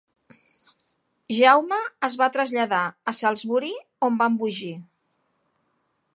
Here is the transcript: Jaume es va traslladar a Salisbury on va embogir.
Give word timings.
Jaume 1.39 1.77
es 2.09 2.17
va 2.21 2.31
traslladar 2.39 2.81
a 3.13 3.15
Salisbury 3.19 3.73
on 4.09 4.19
va 4.23 4.33
embogir. 4.35 4.75